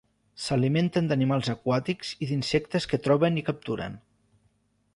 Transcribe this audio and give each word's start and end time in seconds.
S'alimenten 0.43 1.09
d'animals 1.11 1.51
aquàtics 1.53 2.13
i 2.27 2.29
d'insectes 2.31 2.89
que 2.95 3.01
troben 3.09 3.41
i 3.43 3.47
capturen. 3.51 3.99